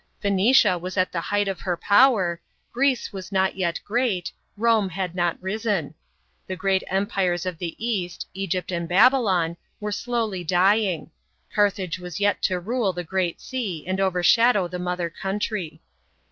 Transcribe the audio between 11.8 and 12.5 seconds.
was yet